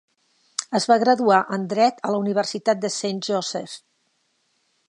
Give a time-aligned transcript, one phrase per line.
[0.79, 3.81] Es va graduar en Dret a la Universitat Saint Joseph.